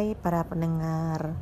[0.00, 1.36] Hai para pendengar.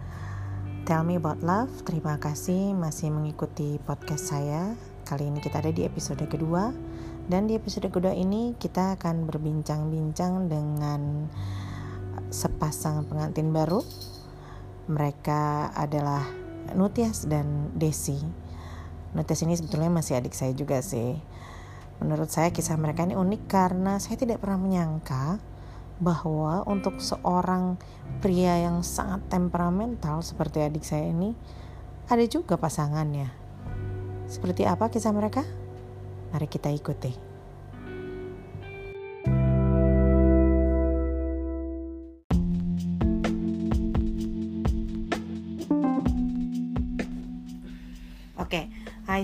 [0.83, 1.87] Tell Me About Love.
[1.87, 4.75] Terima kasih masih mengikuti podcast saya.
[5.07, 6.75] Kali ini kita ada di episode kedua.
[7.31, 11.31] Dan di episode kedua ini kita akan berbincang-bincang dengan
[12.35, 13.79] sepasang pengantin baru.
[14.91, 16.27] Mereka adalah
[16.75, 18.19] Nutias dan Desi.
[19.15, 21.15] Nutias ini sebetulnya masih adik saya juga sih.
[22.03, 25.39] Menurut saya kisah mereka ini unik karena saya tidak pernah menyangka
[25.99, 27.79] bahwa untuk seorang
[28.23, 31.35] pria yang sangat temperamental seperti adik saya ini
[32.09, 33.29] ada juga pasangannya.
[34.31, 35.45] Seperti apa kisah mereka?
[36.33, 37.28] Mari kita ikuti.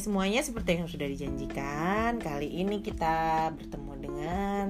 [0.05, 2.21] Semuanya seperti yang sudah dijanjikan.
[2.21, 4.67] Kali ini kita bertemu dengan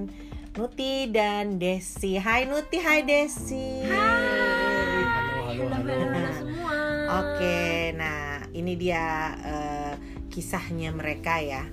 [0.54, 2.14] Nuti dan Desi.
[2.14, 3.82] Hai Nuti, hai Desi.
[3.82, 5.02] Hai.
[5.50, 5.94] Halo, halo, halo.
[6.06, 6.78] Nah, semua.
[7.18, 9.92] Oke, nah ini dia eh,
[10.30, 11.66] kisahnya mereka ya.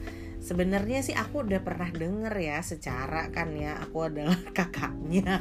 [0.52, 5.40] Sebenarnya sih aku udah pernah denger ya secara kan ya aku adalah kakaknya.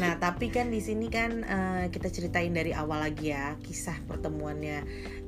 [0.00, 4.80] Nah tapi kan di sini kan eh, kita ceritain dari awal lagi ya kisah pertemuannya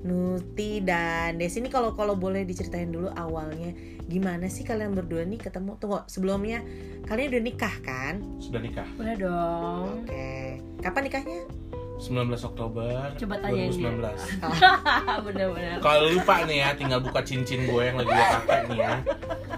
[0.08, 3.77] Nuti dan Desi ini kalau kalau boleh diceritain dulu awalnya
[4.08, 6.64] gimana sih kalian berdua nih ketemu tunggu sebelumnya
[7.05, 8.25] kalian udah nikah kan?
[8.41, 8.88] Sudah nikah.
[8.97, 10.08] Udah dong.
[10.08, 11.41] Oke kapan nikahnya?
[11.98, 12.12] 19
[12.44, 13.89] Oktober Coba tanyain dia.
[13.89, 14.47] 2019.
[15.27, 15.77] Bener-bener.
[15.78, 18.92] Kalau lupa nih ya, tinggal buka cincin gue yang lagi gue pakai nih ya.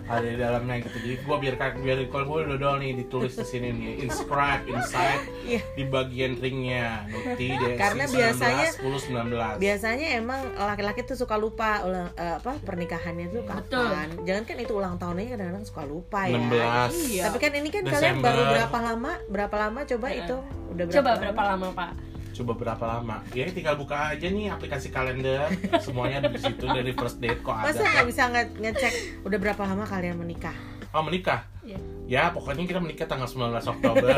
[0.08, 0.96] Ada di dalamnya gitu.
[0.98, 5.20] Jadi gue biar biar kalau gue udah dong nih ditulis di sini nih, inscribe inside
[5.42, 5.60] Iya.
[5.74, 7.04] di bagian ringnya.
[7.06, 9.58] Nuti Desi Karena 19, biasanya- 10 19.
[9.58, 13.82] biasanya emang laki-laki tuh suka lupa ulang eh, apa pernikahannya tuh Betul.
[13.82, 17.10] kapan jangan kan itu ulang tahunnya kadang-kadang suka lupa ya 16.
[17.10, 17.22] Iya.
[17.26, 18.24] tapi kan ini kan kalian Desember.
[18.24, 20.36] baru berapa lama berapa lama coba itu
[20.68, 21.20] udah berapa Coba lama?
[21.20, 21.90] berapa lama Pak?
[22.38, 23.18] Coba berapa lama?
[23.34, 25.50] Ya tinggal buka aja nih aplikasi kalender.
[25.84, 27.66] Semuanya ada di situ dari first date kok ada.
[27.66, 28.94] masa nggak bisa nge- ngecek
[29.26, 30.54] udah berapa lama kalian menikah
[30.88, 31.44] Oh menikah?
[31.60, 31.76] Iya.
[32.08, 34.08] Ya pokoknya kita menikah tanggal 19 Oktober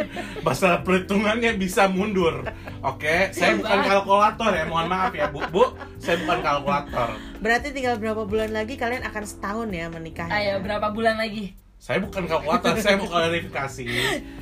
[0.46, 2.40] Masalah perhitungannya bisa mundur
[2.80, 5.64] Oke, saya bukan kalkulator ya, mohon maaf ya bu Bu,
[5.98, 10.88] saya bukan kalkulator berarti tinggal berapa bulan lagi kalian akan setahun ya menikah Ayo berapa
[10.88, 11.52] bulan lagi?
[11.86, 13.86] Saya bukan kalkulator, saya bukan verifikasi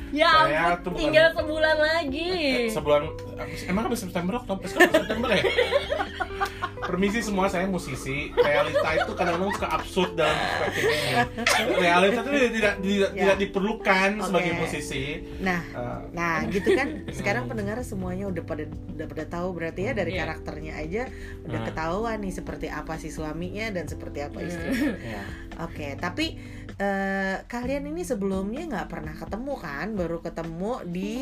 [0.09, 2.31] Ya Saya ampun, tuh bukan- tinggal sebulan lagi.
[2.67, 3.01] Sebulan,
[3.67, 5.43] emang habis September, Oktober, sekarang September ya?
[6.77, 12.51] Permisi semua, saya musisi Realita itu kadang-kadang suka absurd dalam perspektif ini Realita itu tidak,
[12.51, 13.19] tidak, tidak, Ya.
[13.19, 14.59] tidak diperlukan sebagai Oke.
[14.59, 15.03] musisi
[15.39, 16.87] nah Eh, Nah, gitu kan.
[17.09, 20.19] Sekarang pendengar semuanya udah pada udah pada tahu berarti ya dari Iya.
[20.23, 21.03] karakternya aja
[21.43, 21.67] udah Hmm.
[21.67, 24.93] ketahuan nih seperti apa si suaminya dan seperti apa istrinya.
[24.95, 25.21] ya.
[25.61, 26.37] Oke, tapi
[26.77, 29.87] eh, kalian ini sebelumnya nggak pernah ketemu kan?
[29.93, 31.13] Baru ketemu di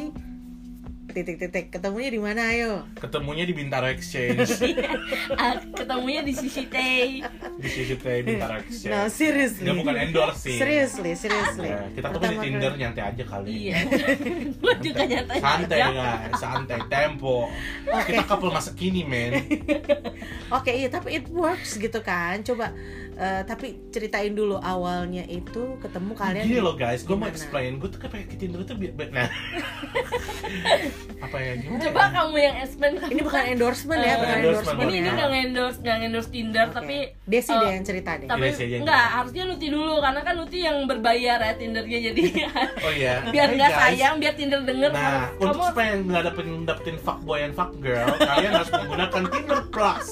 [1.04, 1.70] titik-titik.
[1.70, 2.88] Ketemunya di mana ayo?
[2.98, 4.50] Ketemunya di Bintaro Exchange
[5.78, 6.76] Ketemunya di CCT.
[7.60, 8.90] di CCTV Bintaro Exchange.
[8.90, 9.68] No, seriously.
[9.68, 10.58] Dia bukan endorse sih.
[10.58, 11.70] Seriously, seriously.
[11.70, 13.48] Ya, kita tuh di Tinder kali- nyantai aja kali.
[13.70, 13.78] Iya.
[14.58, 17.52] Gue juga nyata Santai guys, santai, tempo.
[17.86, 19.38] Kita couple masa kini, men.
[20.58, 22.42] Oke, iya, tapi it works gitu kan.
[22.42, 22.74] Coba
[23.16, 27.88] eh, tapi ceritain dulu awalnya itu ketemu kalian Gini loh guys, gue mau explain, gue
[27.88, 29.30] tuh kayak ke Tinder tuh biar, nah.
[31.24, 31.82] apa ya gimana?
[31.82, 34.84] Coba kamu yang explain Ini bukan endorsement ya, Eh, bukan endorsement, endorsement.
[34.84, 35.00] Ini ya.
[35.00, 36.76] ini nggak endorse nggak endorse Tinder Oke.
[36.76, 38.28] tapi Desi eh, deh yang cerita deh.
[38.28, 38.98] tapi enggak cerita.
[39.14, 42.24] harusnya Nuti dulu karena kan Nuti yang berbayar ya Tindernya jadi
[42.86, 43.14] Oh iya.
[43.26, 43.80] biar nggak guys.
[43.88, 48.08] sayang biar Tinder denger Nah, harus- untuk kamu supaya nggak dapetin dapetin fuckboy and fuckgirl,
[48.14, 50.08] kalian harus menggunakan Tinder Plus.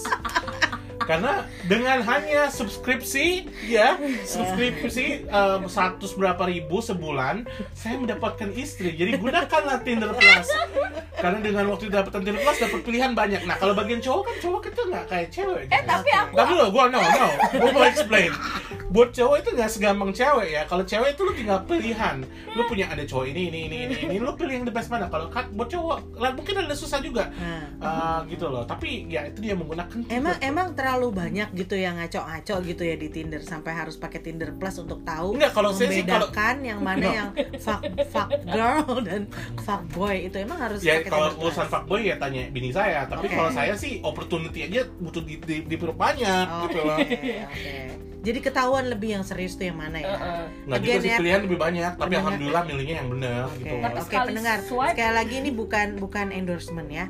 [1.11, 7.43] Karena dengan hanya subskripsi, ya, subskripsi em, 100 berapa ribu sebulan,
[7.75, 8.95] saya mendapatkan istri.
[8.95, 10.47] Jadi gunakanlah Tinder Plus.
[11.21, 13.41] Karena dengan waktu dapetin Tinder Plus dapat pilihan banyak.
[13.43, 15.63] Nah, kalau bagian cowok kan cowok itu nggak kayak cewek.
[15.63, 15.85] eh guys.
[15.87, 18.31] tapi aku Tapi lo, gua no, no, gua mau explain.
[18.89, 20.61] Buat cowok itu nggak segampang cewek ya.
[20.65, 22.17] Kalau cewek itu lu tinggal pilihan.
[22.51, 24.15] Lu punya ada cowok ini, ini, ini, ini, ini.
[24.17, 25.07] Lu pilih yang the best mana.
[25.07, 27.29] Kalau buat cowok, lah mungkin ada susah juga.
[27.33, 28.63] Nah, Ah, gitu loh.
[28.63, 30.05] Tapi ya itu dia menggunakan.
[30.07, 34.51] Emang emang terlalu banyak gitu yang ngaco-ngaco gitu ya di Tinder sampai harus pakai Tinder
[34.51, 37.11] Plus untuk tahu Enggak, kalau saya sih kalau- membedakan yang mana No.
[37.11, 39.21] yang fuck fuck girl dan
[39.57, 43.03] fuck boy itu emang harus ya pakai kalau urusan fuckboy ya tanya bini saya.
[43.05, 43.35] Tapi Oke.
[43.35, 46.97] kalau saya sih opportunity aja butuh di, di, diperbanyak Oh, gitu Oke, loh.
[46.97, 47.75] oke.
[48.21, 50.13] Jadi ketahuan lebih yang serius tuh yang mana ya?
[50.63, 51.91] Juga Again sih ya, pilihan lebih banyak.
[51.91, 53.75] Tapi Pendengar- alhamdulillah milihnya yang benar Oke, gitu.
[53.75, 54.57] Tapi oke sekali pendengar.
[54.61, 57.05] swipe- Sekali lagi ini bukan bukan endorsement ya.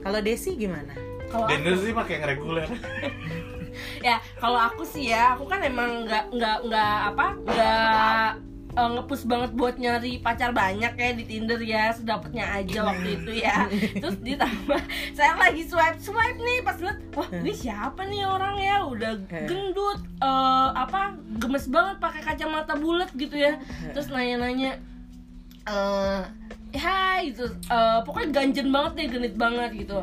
[0.00, 0.94] Kalau Desi gimana?
[1.28, 2.68] kalau aku, sih pakai yang reguler.
[4.04, 8.28] ya kalau aku sih ya aku kan emang nggak nggak nggak apa nggak
[8.72, 13.32] eh, nge-push banget buat nyari pacar banyak ya di Tinder ya sedapatnya aja waktu itu
[13.44, 13.68] ya.
[14.02, 14.80] Terus ditambah
[15.12, 18.76] saya lagi swipe swipe nih pas lihat wah ini siapa nih orang ya?
[18.88, 23.60] Udah gendut eh, apa gemes banget pakai kacamata bulat gitu ya.
[23.92, 24.80] Terus nanya-nanya
[25.62, 26.22] eh
[26.72, 30.00] hai gitu Eh, pokoknya ganjen banget deh genit banget gitu.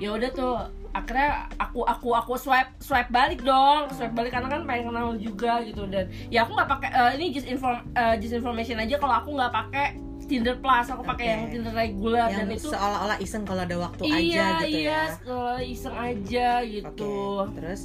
[0.00, 0.56] Ya udah tuh
[0.90, 3.86] akhirnya aku aku aku swipe swipe balik dong.
[3.94, 5.86] Swipe balik karena kan pengen kenal juga gitu.
[5.86, 9.30] Dan ya aku nggak pakai eh, ini just inform eh, just information aja kalau aku
[9.38, 9.86] nggak pakai
[10.26, 10.86] Tinder Plus.
[10.90, 11.32] Aku pakai Oke.
[11.32, 14.90] yang Tinder regular yang dan itu seolah-olah iseng kalau ada waktu iya aja gitu iya
[14.90, 15.04] ya.
[15.22, 17.16] kalau iseng aja gitu.
[17.54, 17.80] Terus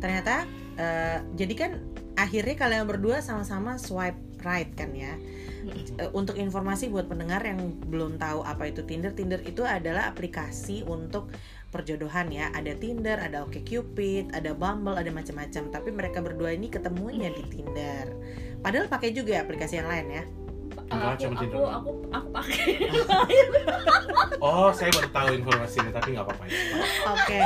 [0.00, 0.34] ternyata
[0.76, 1.70] eh, jadi kan
[2.20, 5.16] akhirnya kalian berdua sama-sama swipe right kan ya.
[6.16, 11.28] Untuk informasi buat pendengar yang belum tahu apa itu Tinder, Tinder itu adalah aplikasi untuk
[11.70, 12.50] perjodohan ya.
[12.52, 15.62] Ada Tinder, ada OkCupid, ada Bumble, ada macam-macam.
[15.70, 18.10] Tapi mereka berdua ini ketemunya di Tinder.
[18.60, 20.24] Padahal pakai juga aplikasi yang lain ya.
[20.90, 21.58] Enggak, aku cuma aku Tinder.
[21.62, 22.62] aku aku pakai
[24.46, 26.58] Oh, saya baru tahu informasi ini, tapi nggak apa-apa ya.
[27.12, 27.40] Oke,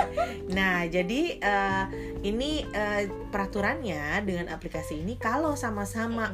[0.55, 1.85] nah jadi eh,
[2.23, 6.31] ini eh, peraturannya dengan aplikasi ini kalau sama-sama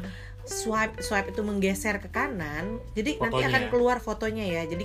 [0.48, 3.68] swipe swipe itu menggeser ke kanan, jadi nanti Fotonya akan ya?
[3.70, 4.62] keluar fotonya ya.
[4.66, 4.84] Jadi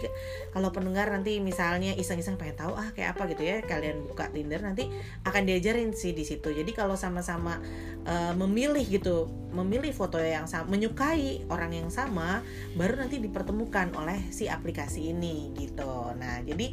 [0.51, 4.61] kalau pendengar nanti misalnya iseng-iseng pengen tahu ah kayak apa gitu ya, kalian buka Tinder
[4.61, 4.87] nanti
[5.25, 6.51] akan diajarin sih di situ.
[6.51, 7.59] Jadi kalau sama-sama
[8.05, 12.43] eh, memilih gitu, memilih foto yang sama, menyukai orang yang sama,
[12.75, 16.13] baru nanti dipertemukan oleh si aplikasi ini gitu.
[16.15, 16.71] Nah, jadi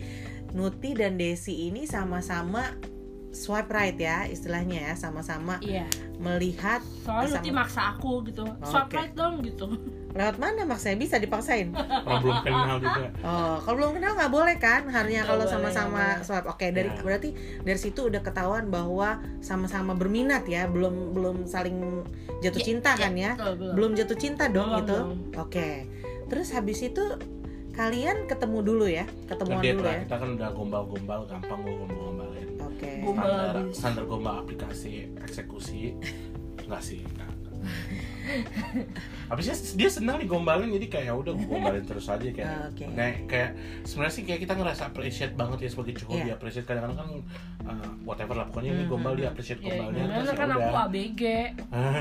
[0.52, 2.91] Nuti dan Desi ini sama-sama
[3.32, 5.88] swipe right ya istilahnya ya, sama-sama iya
[6.20, 8.94] melihat soalnya Sama- nanti maksa aku gitu swipe Oke.
[8.94, 9.66] right dong gitu
[10.12, 11.72] lewat mana maksudnya bisa dipaksain.
[11.72, 13.08] Orang belum kenal juga.
[13.24, 14.84] Oh, kalau belum kenal nggak boleh kan?
[14.84, 16.52] Nggak kalau sama-sama swipe.
[16.52, 17.00] Oke, dari Ya.
[17.00, 17.32] berarti
[17.64, 22.04] dari situ udah ketahuan bahwa sama-sama berminat ya, belum belum saling
[22.44, 23.32] jatuh Ya, cinta ya, kan ya?
[23.40, 23.72] betul, belum.
[23.72, 24.98] Belum jatuh cinta dong Belum, itu.
[25.00, 25.40] belum.
[25.40, 25.68] Oke.
[26.28, 27.04] Terus habis itu
[27.72, 30.04] kalian ketemu dulu ya, ketemuan dulu ya.
[30.04, 32.11] kita kan udah gombal-gombal, gampang gue gombal-gombalin.
[32.98, 33.24] Gombal.
[33.24, 33.74] Standar, abis.
[33.74, 35.94] standar gombal aplikasi eksekusi.
[36.60, 37.30] Enggak sih, enggak.
[39.28, 42.84] Habisnya dia senang digombalin jadi kayak ya udah gue gombalin terus aja kayak Oke.
[42.86, 43.50] kayak, kayak
[43.82, 46.24] sebenarnya sih kayak kita ngerasa appreciate banget ya sebagai cowok Iya.
[46.24, 47.08] dia appreciate kadang-kadang kan
[47.64, 50.48] uh, whatever lah pokoknya ini Hmm, gombal hmm, dia appreciate ya gombalnya gimana terus kan
[50.48, 51.22] ya aku ABG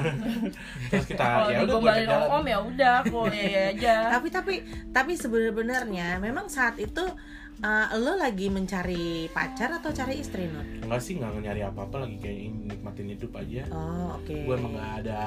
[0.92, 4.54] terus kita ya udah digombalin jalan om ya udah aku ya, ya aja Tapi tapi
[4.92, 7.06] tapi sebenarnya memang saat itu
[7.60, 10.64] eh, lo lagi mencari pacar atau cari istri Nur?
[10.82, 14.34] enggak sih nggak nyari apa-apa lagi kayak nikmatin hidup aja Oh, oke.
[14.34, 15.22] gue emang nggak ada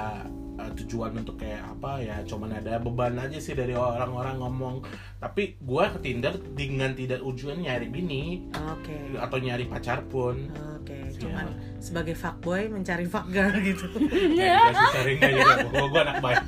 [0.55, 4.77] uh, tujuan untuk kayak apa ya cuman ada beban aja sih dari orang-orang ngomong
[5.19, 9.15] tapi gue ke Tinder dengan tidak tujuan nyari bini Oke.
[9.15, 11.17] atau nyari pacar pun Oke, Iya.
[11.17, 11.47] cuman
[11.79, 13.87] sebagai fuckboy mencari fuckgirl gitu.
[14.37, 16.45] ya gue sih seringnya juga gue gue anak baik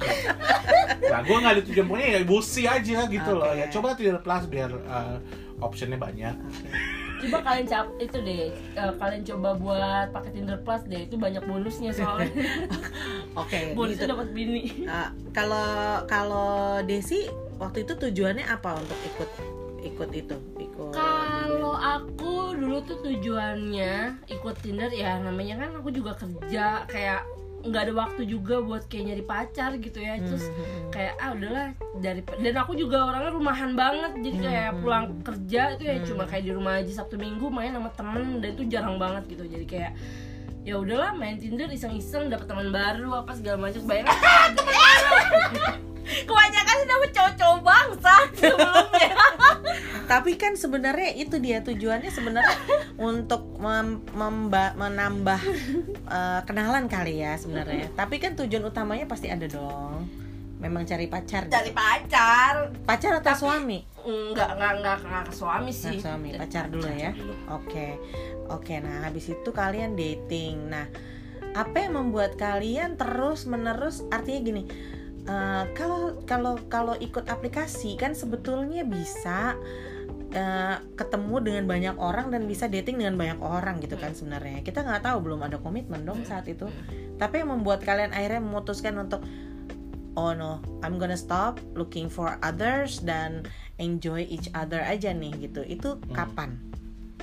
[1.06, 3.58] nah gue nggak ada tujuan pokoknya ya bosi aja gitu loh Oke.
[3.58, 5.16] ya coba Tinder Plus biar uh,
[5.60, 6.34] optionnya banyak
[7.16, 11.42] coba kalian cap itu deh eh, kalian coba buat pakai Tinder Plus deh itu banyak
[11.48, 12.28] bonusnya soalnya
[13.40, 14.12] Oke, bonusnya gitu.
[14.16, 17.26] dapat bini Uh, kalau kalau Desi
[17.56, 19.30] waktu itu tujuannya apa untuk ikut
[19.86, 20.36] ikut itu?
[20.58, 27.22] Ikut kalau aku dulu tuh tujuannya ikut Tinder ya namanya kan aku juga kerja kayak
[27.66, 30.16] nggak ada waktu juga buat kayak nyari pacar gitu ya.
[30.18, 31.66] Terus Hmm, kayak ah udahlah
[31.98, 34.12] dari dan aku juga orangnya rumahan banget.
[34.20, 34.80] Jadi kayak Hmm.
[34.80, 38.38] pulang kerja itu ya cuma kayak di rumah aja sabtu minggu main sama temen.
[38.38, 39.44] Dan itu jarang banget gitu.
[39.44, 39.92] Jadi kayak
[40.62, 43.82] ya udahlah main Tinder iseng-iseng dapet teman baru apa segala macam.
[43.86, 44.10] Bayangin
[46.06, 49.14] kebanyakan sih dapet cowok-cowok bangsa sebelumnya
[50.06, 52.54] Tapi kan sebenarnya itu dia tujuannya sebenarnya
[52.94, 55.40] untuk mem- memba- menambah
[56.06, 57.90] uh, kenalan kali ya sebenarnya.
[57.90, 60.06] Tapi kan tujuan utamanya pasti ada dong.
[60.62, 61.50] Memang cari pacar.
[61.50, 61.76] cari gitu.
[61.76, 63.82] pacar Pacar atau suami?
[64.06, 67.10] enggak enggak enggak enggak ke suami Nah, sih suami, pacar dulu ya.
[67.50, 67.98] Oke,
[68.46, 68.74] oke.
[68.78, 70.70] Nah, habis itu kalian dating.
[70.70, 70.86] Nah,
[71.50, 74.06] apa yang membuat kalian terus menerus?
[74.14, 74.62] Artinya gini,
[75.26, 79.58] eh, kalau kalau kalau ikut aplikasi kan sebetulnya bisa
[80.32, 84.62] eh, ketemu dengan banyak orang dan bisa dating dengan banyak orang gitu kan sebenarnya.
[84.64, 86.70] Kita nggak tahu belum ada komitmen dong saat itu.
[87.16, 89.20] Tapi yang membuat kalian akhirnya memutuskan untuk
[90.16, 93.44] oh no, I'm gonna stop looking for others dan
[93.76, 95.60] enjoy each other aja nih gitu.
[95.66, 96.56] Itu kapan?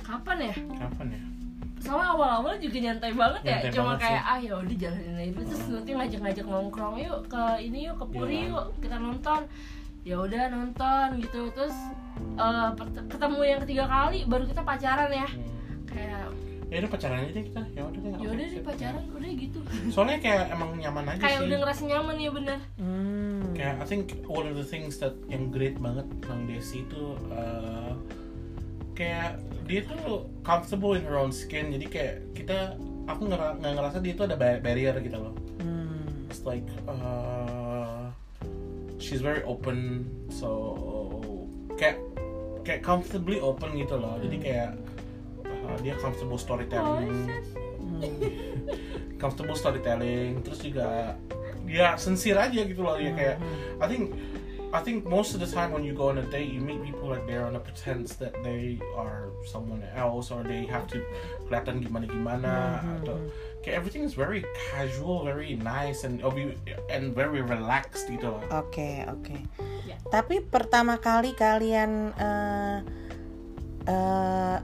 [0.04, 1.20] kapan ya kapan ya
[1.76, 5.32] soalnya awal-awal juga nyantai banget ya Nyantai cuma banget kayak ah ya udah jalanin aja.
[5.42, 8.50] Terus nanti ngajak-ngajak nongkrong yuk ke ini yuk ke Puri Iya.
[8.50, 9.40] yuk kita nonton.
[10.04, 11.76] Ya udah nonton gitu terus
[12.34, 15.24] eh, pert- ketemu yang ketiga kali baru kita pacaran ya.
[15.26, 15.52] Hmm.
[15.84, 16.26] kayak
[16.64, 19.58] ya udah pacaran aja deh kita ya udah deh ya udah deh pacaran udah gitu.
[19.88, 21.46] Soalnya kayak emang nyaman aja kayak sih.
[21.46, 22.58] udah ngerasa nyaman ya bener.
[22.76, 23.42] Hmm.
[23.54, 27.92] kayak I think one of the things that yang great banget tentang Desi itu uh,
[28.94, 31.70] kayak dia tuh comfortable in her own skin.
[31.70, 35.34] Jadi kayak kita aku ngera- nggak ngerasa dia tuh ada bar- barrier gitu loh.
[35.60, 36.26] Hmm.
[36.28, 38.10] it's like uh,
[38.98, 40.08] she's very open.
[40.30, 40.48] So
[41.76, 41.98] kayak
[42.62, 44.18] kayak comfortably open gitu loh.
[44.18, 44.70] Jadi kayak
[45.44, 47.30] uh, dia comfortable Oh, storytelling
[47.84, 48.00] Hmm.
[49.22, 50.42] comfortable storytelling.
[50.42, 51.14] Terus juga
[51.64, 52.96] ya sincere aja gitu loh.
[52.98, 53.36] Ya kayak
[53.78, 54.12] I think
[54.74, 57.06] I think most of the time when you go on a date you meet people
[57.14, 60.98] like they're on a pretense that they are someone else or they have to
[61.46, 62.52] kelihatan gimana gimana
[62.98, 63.14] atau
[63.62, 64.42] kayak everything is very
[64.74, 66.18] casual very nice and
[66.90, 69.36] and very relaxed gitu Oke, oke.
[69.86, 69.94] Ya.
[70.10, 72.78] Tapi pertama kali kalian eh
[73.86, 74.58] eh,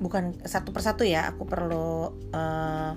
[0.00, 2.92] bukan satu persatu ya, aku perlu eh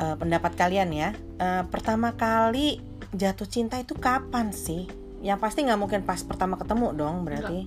[0.00, 1.10] eh, pendapat kalian ya.
[1.36, 2.80] Eh, pertama kali
[3.12, 5.07] jatuh cinta itu kapan sih?
[5.18, 7.66] Yang pasti nggak mungkin pas pertama ketemu dong, berarti.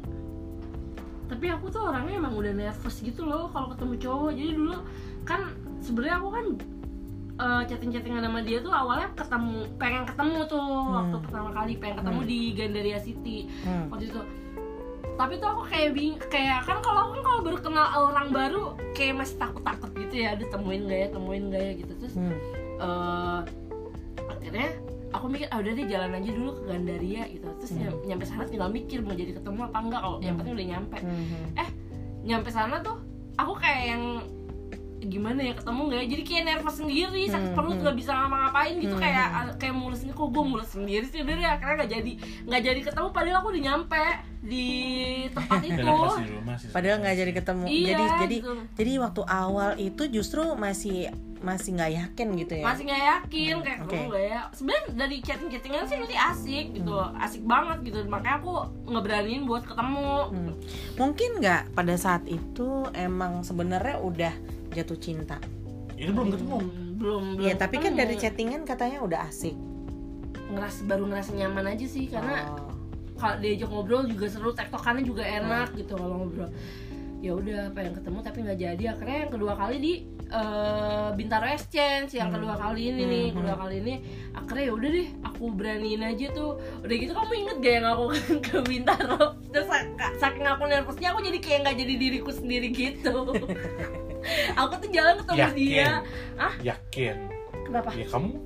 [1.27, 4.75] tapi aku tuh orangnya emang udah nervous gitu loh kalau ketemu cowok jadi dulu
[5.23, 5.41] kan
[5.79, 6.45] sebenarnya aku kan
[7.33, 10.59] eh, chatting-chattingan sama dia tuh awalnya ketemu pengen ketemu tuh
[10.91, 12.27] waktu pertama kali pengen ketemu Hmm.
[12.27, 13.87] di Gandaria City Hmm.
[13.87, 14.19] waktu itu
[15.13, 18.63] tapi tuh aku kayak bing kayak kan kalau aku kan kalau baru kenal orang baru
[18.91, 22.35] kayak masih takut-takut gitu ya aduh temuin gak ya temuin gak ya gitu terus Hmm.
[22.75, 23.39] eh
[24.29, 24.67] akhirnya
[25.11, 28.43] aku mikir ah udah deh jalan aja dulu ke Gandaria gitu terus nyam- nyampe sana
[28.43, 31.55] tinggal mikir mau jadi ketemu apa enggak kalau yang penting udah nyampe Hmm.
[31.55, 31.69] eh
[32.21, 32.97] nyampe sana tuh
[33.33, 34.03] aku kayak yang
[35.01, 37.81] gimana ya ketemu nggak ya jadi kayak nervous sendiri sakit Hmm, perut hmm.
[37.81, 39.49] nggak bisa ngapa-ngapain gitu Hmm, kayak hmm.
[39.57, 42.11] kayak mules ini kok gue mules sendiri sih udah deh akhirnya nggak jadi
[42.45, 44.03] nggak jadi ketemu padahal aku udah nyampe
[44.41, 44.67] di
[45.27, 45.81] tempat itu
[46.69, 47.63] Padahal nggak jadi ketemu.
[47.63, 48.53] Iya, jadi jadi gitu.
[48.73, 51.09] jadi waktu awal itu justru masih
[51.41, 52.63] masih nggak yakin gitu ya.
[52.63, 53.85] masih nggak yakin kayak oke.
[53.87, 58.37] ketemu nggak ya sebenarnya dari chatting chattingan sih nanti asik gitu asik banget gitu makanya
[58.37, 58.53] aku
[58.87, 60.53] ngeberaniin buat ketemu Hmm.
[60.95, 64.33] Mungkin nggak pada saat itu emang sebenarnya udah
[64.71, 65.41] jatuh cinta.
[65.93, 69.53] itu belum ketemu Hmm, belum belum Iya, tapi kan dari chattingan katanya udah asik.
[70.47, 72.73] ngerasa baru ngerasa nyaman aja sih karena Oh.
[73.15, 76.49] kalau diajak ngobrol juga seru tektokannya juga enak gitu kalau ngobrol
[77.21, 78.83] ya udah pengen ketemu tapi nggak jadi.
[78.91, 79.93] Akhirnya yang kedua kali di
[80.25, 83.95] eh, Bintaro Exchange yang kedua kali ini nih kedua kali ini.
[84.33, 86.51] Akhirnya ya udah deh aku beraniin aja tuh.
[86.81, 88.05] Udah gitu kamu inget gak yang aku
[88.49, 89.37] ke Bintaro?
[89.47, 93.15] Terus sak- saking aku nervousnya aku jadi kayak nggak jadi diriku sendiri gitu.
[94.53, 95.57] Aku tuh jalan ketemu Yakin.
[95.57, 95.89] dia.
[96.37, 97.15] Ah yakin?
[97.65, 97.89] Kenapa?
[97.97, 98.37] Ya kamu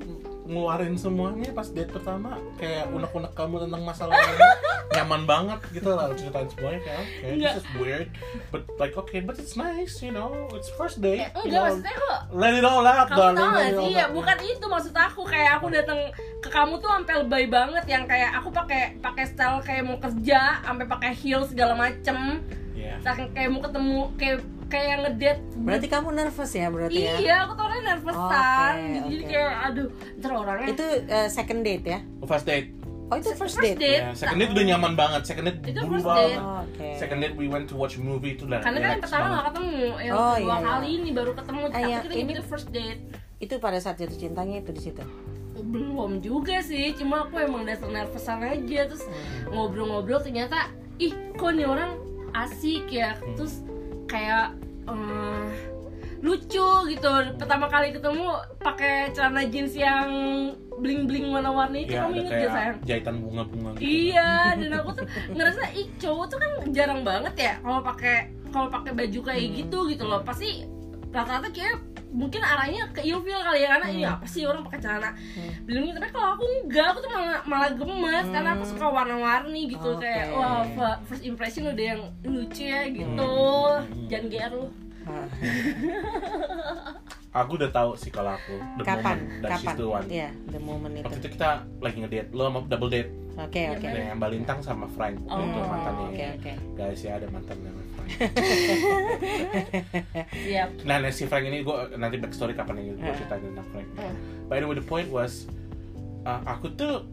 [0.45, 4.13] ngeluarin semuanya pas date pertama kayak unek-unek kamu tentang masalah
[4.95, 7.53] nyaman banget gitu lah ceritain semuanya kayak oke Enggak.
[7.57, 8.07] this is weird
[8.53, 11.65] but like okay but it's nice you know it's first date you enggak know.
[11.73, 14.93] maksudnya kok let it all out kamu darling tau gak sih ya bukan itu maksud
[14.93, 15.99] aku kayak aku datang
[16.39, 20.61] ke kamu tuh sampai lebay banget yang kayak aku pakai pakai style kayak mau kerja
[20.61, 22.39] sampai pakai heels segala macem
[22.75, 22.99] Iya.
[23.01, 27.13] saking kayak mau ketemu kayak kayak ngedate Berarti kamu nervous ya berarti ya?
[27.17, 29.29] iya aku tuh orangnya nervousan Oke, gitu jadi oke.
[29.29, 31.99] kayak aduh ntar orangnya Itu eh, second date ya?
[32.23, 32.69] first date
[33.05, 33.77] Oh itu first first date.
[33.77, 36.41] date ya second date udah nyaman banget second date Itu first banget date.
[36.41, 36.87] Oh, Oke.
[36.95, 39.35] second date we went to watch a movie itu udah karena kan yang pertama banget.
[39.35, 39.69] gak ketemu
[40.01, 40.65] yang Oh, kedua iya, iya.
[40.67, 43.01] kali ini baru ketemu Ah, tapi iya, kita ini- itu first date
[43.37, 45.03] Itu pada saat jatuh cintanya itu di situ.
[45.55, 49.05] belum juga sih cuma aku emang dasar nervousan aja terus
[49.47, 50.67] ngobrol-ngobrol ternyata
[50.97, 51.95] ih kok nih orang
[52.33, 53.63] asik ya terus
[54.05, 54.53] kayak
[54.89, 55.47] eh,
[56.25, 57.11] lucu gitu.
[57.37, 60.09] Pertama kali ketemu pakai celana jeans yang
[60.75, 63.85] bling bling warna-warni itu ya kamu inget gak sayang jahitan bunga-bunga gitu.
[64.11, 68.67] Iya dan aku tuh ngerasa ih cowok tuh kan jarang banget ya kalau pakai kalau
[68.71, 70.19] pakai baju kayak gitu gitu loh.
[70.27, 70.67] Pasti
[71.15, 71.79] rata-rata kayak
[72.11, 75.13] mungkin arahnya ke ilfil kali ya karena iya apa sih orang pakai celana
[75.61, 79.91] bling tapi kalau aku enggak aku tuh malah malah gemes karena aku suka warna-warni gitu
[79.91, 80.01] Oke.
[80.01, 83.33] kayak wah fa- first impression udah yang lucu ya gitu
[83.75, 84.07] Hmm.
[84.07, 84.67] jangan GR lu
[87.35, 89.19] aku udah tahu sih kalau aku the Kapan?
[89.19, 89.75] moment that she's Kapan?
[89.75, 91.03] the one Iya, the moment itu.
[91.03, 93.83] waktu itu kita lagi ngedate lo sama double date Oke, oke.
[93.83, 96.51] Iya, dengan Mbak Lintang sama Frank Oh, itu mantannya Oke, oke.
[96.73, 97.75] guys ya ada mantan Frank
[100.45, 103.15] siap nah nah, si Frank ini gue nanti backstory kapan ini gue Eh.
[103.15, 104.13] ceritain tentang Frank Eh.
[104.45, 105.45] but anyway the point was
[106.23, 107.05] uh, aku tuh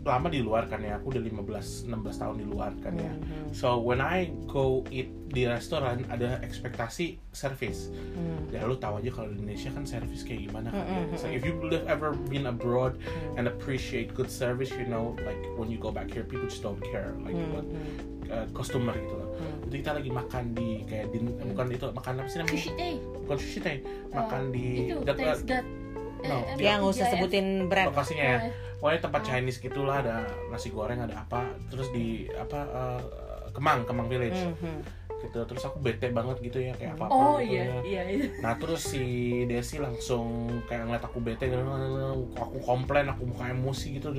[0.00, 3.52] lama di luar kan ya aku udah 15 16 tahun di luar kan ya Mhm.
[3.52, 8.48] so when I go eat di restoran ada ekspektasi service Hmm.
[8.48, 11.04] ya lu tahu aja kalau di Indonesia kan service kayak gimana kan ya.
[11.04, 12.96] Mm-mm, so if you live ever been abroad
[13.36, 16.80] and appreciate good service you know like when you go back here people just don't
[16.82, 18.19] care like Hmm, what hmm.
[18.30, 19.64] Uh, customer gitu loh Hmm.
[19.64, 22.94] itu kita lagi makan di kayak di bukan itu makan apa sih namanya sushi teh
[23.24, 23.76] bukan sushi teh
[24.10, 25.66] makan di itu dekat thanks God
[26.20, 26.36] No.
[26.36, 27.88] Eh, Dia- Ya nggak usah sebutin brand.
[27.88, 28.38] lokasinya ya
[28.76, 33.02] pokoknya tempat Chinese gitulah ada nasi goreng ada apa terus di apa eh,
[33.50, 35.00] Kemang Kemang Village Mhm.
[35.20, 37.80] gitu terus aku bete banget gitu ya kayak apa apa Oh gitu iya, ya.
[37.82, 38.24] iya, iya.
[38.38, 39.04] Nah terus si
[39.44, 40.28] Desi langsung
[40.64, 41.60] kayak ngeliat aku bete gitu,
[42.34, 44.12] aku komplain, aku muka emosi gitu.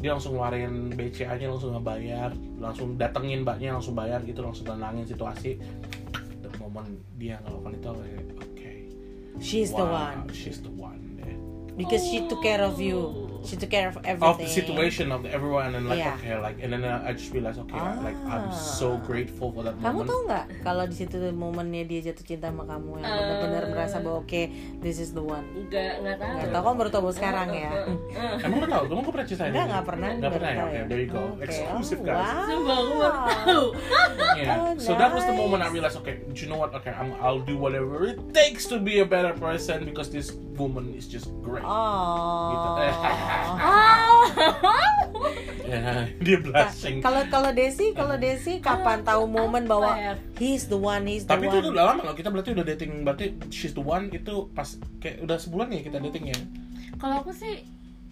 [0.00, 5.60] Dia langsung ngeluarin BCA-nya langsung ngebayar, langsung datengin mbaknya langsung bayar gitu, langsung tenangin situasi.
[6.40, 6.88] The moment
[7.20, 7.88] dia ngelakukan itu,
[8.40, 8.72] oke,
[9.40, 11.32] She's the wow, one she's the one deh.
[11.76, 13.29] because she took care of you.
[13.40, 14.20] She took care of everything.
[14.22, 16.14] Of the situation of everyone and like Yeah.
[16.16, 19.02] okay, like and then uh, I just realized okay, like I'm so Ah.
[19.02, 20.06] grateful for that Kamu moment.
[20.06, 23.16] tahu nggak kalau di situ momennya dia jatuh cinta sama kamu yang Eh.
[23.16, 24.42] benar-benar merasa bahwa oke
[24.78, 25.44] this is the one.
[25.56, 26.32] Enggak, enggak tahu.
[26.36, 27.70] Nggak tahu kamu baru tahu baru sekarang ya.
[28.40, 28.82] Emang lo tau?
[28.84, 29.50] Kamu kok pernah ceritain?
[29.50, 30.10] Enggak nggak pernah.
[30.14, 30.58] Nggak pernah ya?
[30.58, 31.22] tahu Oke, there you go.
[31.40, 32.20] Exclusive Oh, guys.
[32.20, 32.44] wow.
[32.44, 33.64] Sumpah aku baru tahu.
[34.40, 34.56] Yeah.
[34.56, 36.70] Oh, so that was the moment I realized, okay, do you know what?
[36.72, 40.94] Okay, I'm, I'll do whatever it takes to be a better person because this woman
[40.94, 41.64] is just great.
[41.66, 42.54] Oh.
[42.54, 42.68] Gitu.
[43.60, 44.24] Oh.
[45.70, 46.98] Ya, dia blushing.
[46.98, 50.18] Kalau kalau Desi, kalau Desi kapan tahu momen bahwa ya?
[50.34, 51.62] he's the one, he's the Tapi one.
[51.62, 52.14] itu udah lama loh.
[52.18, 53.06] Kita berarti udah dating.
[53.06, 54.66] Berarti she's the one itu pas
[54.98, 56.38] kayak udah sebulan ya kita dating ya.
[56.98, 57.62] Kalau aku sih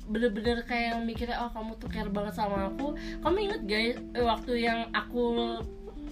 [0.06, 2.94] bener-bener kayak yang mikirnya oh kamu tuh care banget sama aku.
[3.26, 5.58] Kamu inget guys waktu yang aku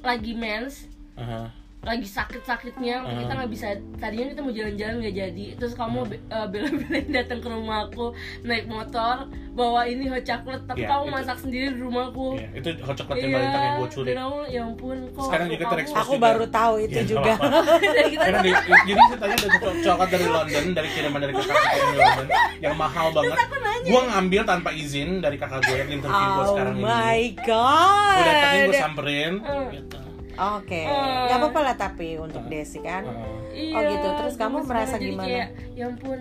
[0.02, 1.48] lagi mens Aha.
[1.87, 3.14] Lagi sakit-sakitnya Hmm.
[3.16, 3.66] kita nggak bisa
[3.97, 8.11] tadinya kita mau jalan-jalan nggak jadi terus kamu eh, bela-belain datang ke rumah aku
[8.43, 9.16] naik motor
[9.52, 12.97] bawa ini hot chocolate tapi Iya, kamu itu- masak sendiri di rumahku Iya, itu hot
[12.97, 14.07] chocolate yang balita yang gue curi.
[14.09, 16.00] dan aku ya ampun kok Sekarang juga kamu- terekspos.
[16.02, 17.33] Aku baru tahu itu Ya, nggak juga.
[17.95, 21.87] dan kita Karena di- jadi ceritanya co- coklat dari London, dari kiriman dari kakak gue
[21.87, 22.26] di London,
[22.59, 23.38] yang mahal banget.
[23.87, 26.83] Gue ngambil tanpa izin dari kakak gue yang interview gue Oh sekarang ini.
[26.83, 28.12] my god.
[28.12, 29.33] Gue datengin, gue samperin.
[29.38, 29.69] Hmm.
[29.71, 29.97] Gitu.
[30.37, 31.26] Oke, Hmm.
[31.26, 32.50] nggak apa-apa lah tapi untuk Hmm.
[32.50, 33.02] Desi kan.
[33.02, 33.73] Heeh.
[33.73, 34.09] Oh, gitu.
[34.14, 35.25] Terus kamu gemes merasa gimana?
[35.25, 36.19] kayak, ya ampun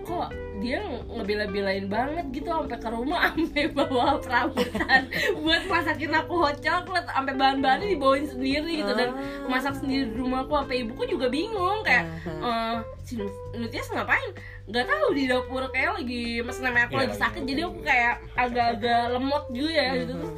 [0.00, 5.04] kok dia ngebela-belain banget gitu sampai ke rumah sampai bawa perabotan
[5.44, 9.44] buat masakin aku hot chocolate sampai bahan-bahannya dibawain sendiri gitu dan Ah.
[9.46, 12.08] masak sendiri di rumahku sampai ibuku juga bingung kayak
[12.40, 13.20] Ah, eh si
[13.52, 14.32] Nutias ngapain
[14.64, 17.02] nggak tahu di dapur kayak lagi mas namanya aku Iya.
[17.04, 20.22] lagi sakit jadi aku kayak agak-agak lemot juga ya gitu Hmm.
[20.24, 20.32] terus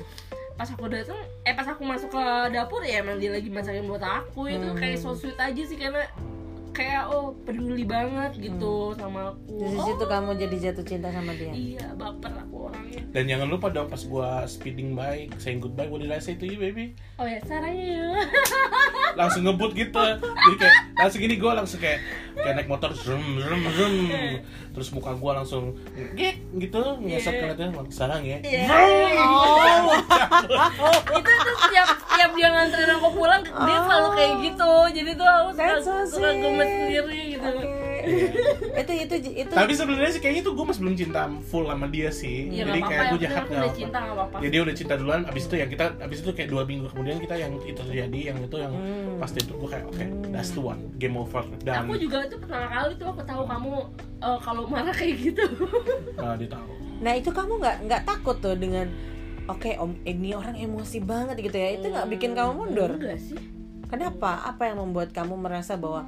[0.60, 1.16] pas aku datang
[1.48, 4.44] eh pas aku masuk ke dapur ya emang dia lagi masakin buat aku.
[4.44, 4.76] Itu Hmm.
[4.76, 6.04] kayak so sweet aja sih karena
[6.76, 9.56] kayak oh peduli banget gitu sama aku.
[9.56, 11.48] Di oh, situ kamu jadi jatuh cinta sama dia.
[11.48, 15.98] iya baper aku orangnya Dan jangan lupa dong pas gue speeding by, saying goodbye, what
[15.98, 16.94] did I say to you baby?
[17.18, 18.14] oh ya sarangnya
[19.18, 19.98] Langsung ngebut gitu.
[20.22, 21.98] Jadi kayak langsung gini gue langsung kayak
[22.38, 23.94] kayak naik motor zoom zoom zoom.
[24.70, 25.74] Terus muka gue langsung
[26.14, 27.40] gek gitu ngesek Iya.
[27.50, 28.38] ngeliatnya sarang ya.
[28.40, 28.64] Iya.
[30.80, 35.26] Oh, itu tuh tiap tiap dia nganterin aku pulang dia selalu kayak gitu jadi tuh
[35.26, 37.50] aku suka, suka gemes sendiri gitu
[38.82, 39.14] itu itu
[39.46, 39.52] itu.
[39.52, 42.50] Tapi sebenarnya sih kayaknya tuh gue masih belum cinta full sama dia sih.
[42.50, 45.84] ya Jadi kayak gue jahat nggak Ya dia udah cinta duluan, abis itu yang kita,
[46.00, 49.20] abis itu kayak dua minggu kemudian kita yang itu terjadi, yang itu yang Hmm.
[49.20, 51.44] pasti itu gue kayak oke, that's the one, game over.
[51.60, 53.72] Dan aku juga itu pertama kali tuh aku tahu kamu
[54.20, 55.44] eh, kalau marah kayak gitu.
[56.16, 56.70] Malah dia tahu.
[57.00, 58.88] Nah itu kamu nggak nggak takut tuh dengan
[59.50, 61.74] Oke om ini orang emosi banget gitu ya?
[61.74, 62.94] Itu nggak bikin kamu mundur?
[62.94, 63.34] Enggak sih.
[63.90, 64.46] Kenapa?
[64.46, 66.06] Apa yang membuat kamu merasa bahwa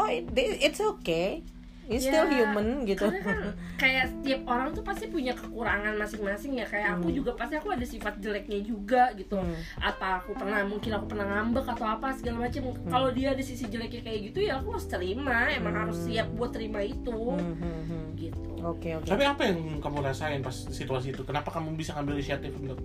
[0.00, 1.44] Oh it- it's okay
[1.90, 3.38] You still Ya, human gitu karena kan
[3.74, 7.16] kayak setiap orang tuh pasti punya kekurangan masing-masing ya kayak aku Hmm.
[7.18, 9.58] juga pasti aku ada sifat jeleknya juga gitu Hmm.
[9.76, 12.86] apa aku pernah mungkin aku pernah ngambek atau apa segala macam Hmm.
[12.86, 15.82] kalau dia ada sisi jeleknya kayak gitu ya aku harus terima emang Hmm.
[15.82, 18.04] harus siap buat terima itu Hmm, hmm, hmm.
[18.14, 21.26] gitu Oke oke Tapi apa yang kamu rasain pas situasi itu?
[21.26, 22.78] Kenapa kamu bisa ngambil inisiatif untuk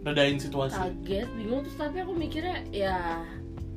[0.00, 0.80] redain situasi?
[0.80, 3.20] kaget bingung terus tapi aku mikirnya ya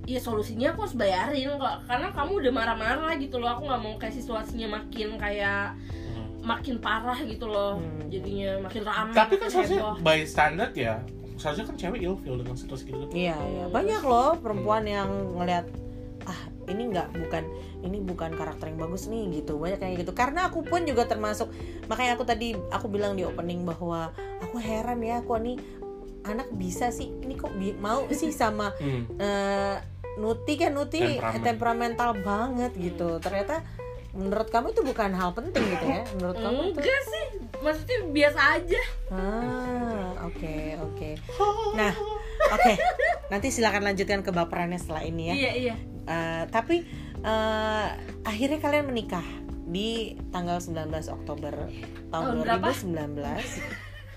[0.07, 3.93] ya solusinya aku harus bayarin kok karena kamu udah marah-marah gitu loh aku nggak mau
[3.97, 5.75] kayak situasinya makin kayak
[6.07, 6.27] Hmm.
[6.41, 8.07] makin parah gitu loh Hmm.
[8.07, 9.95] jadinya makin ramai Tapi kan seharusnya heboh.
[9.99, 10.95] by standard ya,
[11.35, 13.11] seharusnya kan cewek ilfeel dengan situasi gitu.
[13.11, 15.67] Iya iya banyak loh perempuan yang ngelihat
[16.23, 17.43] ah ini nggak bukan
[17.81, 21.47] ini bukan karakter yang bagus nih gitu banyak kayak gitu karena aku pun juga termasuk
[21.85, 25.55] makanya aku tadi aku bilang di opening bahwa aku heran ya aku nih
[26.23, 29.07] anak bisa sih ini kok bi- mau sih sama Hmm.
[29.15, 29.75] eh,
[30.17, 31.43] Nuti kan Nuti Temperamen.
[31.43, 33.17] temperamental banget gitu.
[33.17, 33.61] Ternyata
[34.11, 36.01] menurut kamu itu bukan hal penting gitu ya?
[36.15, 36.79] Menurut kamu itu?
[36.79, 37.23] Enggak sih
[37.57, 38.81] maksudnya biasa aja.
[39.07, 41.09] Ah oke oke.
[41.73, 41.93] Nah
[42.49, 42.73] oke.
[43.27, 45.33] Nanti silakan lanjutkan ke baperannya setelah ini ya.
[45.35, 45.75] Iya iya.
[46.03, 46.81] Eh, tapi
[47.19, 47.87] eh,
[48.23, 49.25] akhirnya kalian menikah
[49.67, 51.51] di tanggal 19 Oktober
[52.07, 52.71] tahun Tahun berapa?
[52.71, 53.19] 2019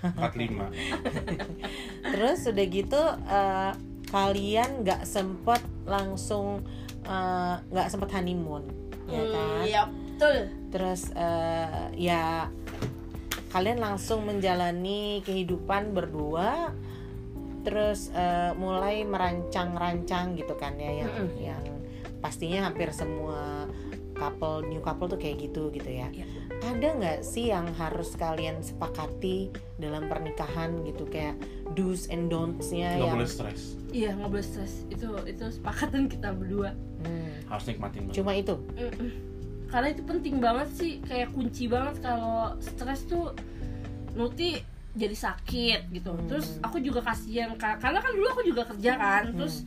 [0.01, 2.09] 45.
[2.09, 3.71] terus udah gitu eh,
[4.11, 6.61] kalian nggak sempet langsung
[7.03, 8.63] eh, nggak sempet honeymoon
[9.07, 10.35] ya Hmm, kan iya betul
[10.69, 12.51] terus eh, ya
[13.51, 16.71] kalian langsung menjalani kehidupan berdua
[17.63, 21.37] terus eh, mulai merancang-rancang gitu kan ya yang Mm-mm.
[21.39, 21.63] yang
[22.19, 23.65] pastinya hampir semua
[24.13, 26.25] couple new couple tuh kayak gitu gitu ya Iya.
[26.61, 29.49] Ada nggak sih yang harus kalian sepakati
[29.81, 31.09] dalam pernikahan gitu?
[31.09, 31.41] Kayak
[31.73, 33.61] do's and don'ts-nya nggak yang boleh stres.
[33.89, 34.73] Iya nggak boleh stres.
[34.93, 36.71] Itu itu sepakatan kita berdua.
[37.01, 38.15] Hmm, harus nikmatin banget.
[38.21, 38.55] cuma itu?
[38.77, 39.11] Mm-mm.
[39.71, 40.93] karena itu penting banget sih.
[41.01, 43.33] Kayak kunci banget kalau stres tuh
[44.11, 44.59] Nuti
[44.91, 46.11] jadi sakit gitu.
[46.11, 46.27] Hmm.
[46.27, 49.23] terus aku juga kasihan karena kan dulu aku juga kerja kan.
[49.33, 49.63] Terus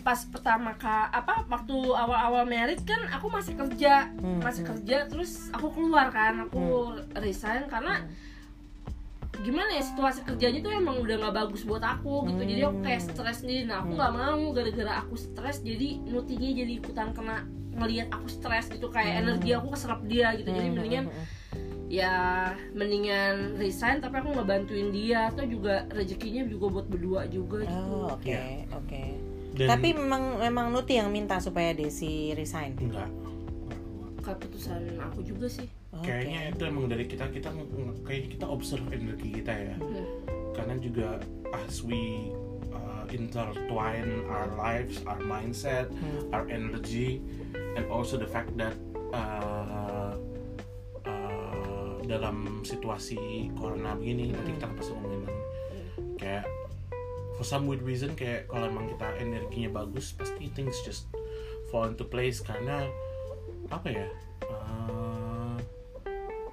[0.00, 4.08] pas pertama kak apa waktu awal-awal merit kan aku masih kerja.
[4.18, 4.70] Hmm, masih hmm.
[4.74, 8.06] kerja terus aku keluar kan aku resign karena
[9.40, 12.42] gimana ya situasi kerjanya tuh emang udah nggak bagus buat aku gitu.
[12.44, 13.64] Jadi aku kayak stres nih.
[13.64, 18.68] Nah aku nggak mau gara-gara aku stres jadi nutinya jadi ikutan kena ngelihat aku stres
[18.68, 18.92] gitu.
[18.92, 20.50] Kayak energi aku keserap dia gitu.
[20.52, 21.26] Jadi Hmm, mendingan hmm, hmm.
[21.88, 22.14] ya
[22.76, 25.32] mendingan resign tapi aku nggak bantuin dia.
[25.32, 27.80] Atau juga rezekinya juga buat berdua juga gitu.
[27.88, 28.68] Oh, oke, Iya.
[28.76, 29.02] oke.
[29.60, 32.80] Dan- Tapi memang memang Nuti yang minta supaya Desi resign.
[32.80, 33.12] enggak
[34.20, 36.04] keputusan aku juga sih Oke.
[36.06, 37.48] kayaknya itu emang dari kita kita
[38.02, 40.06] kayaknya kita observe energi kita ya Hmm.
[40.52, 41.08] karena juga
[41.56, 42.28] as we
[42.68, 46.30] uh, intertwine our lives our mindset Hmm.
[46.30, 47.24] our energy
[47.74, 48.76] and also the fact that
[49.10, 50.14] uh,
[51.02, 55.22] uh, dalam situasi corona begini tadi kita pasti ngomongin
[56.16, 56.44] kayak
[57.40, 61.08] for some weird reason kayak kalau emang kita energinya bagus pasti things just
[61.72, 62.84] fall into place karena
[63.72, 64.06] apa ya
[64.44, 64.99] uh,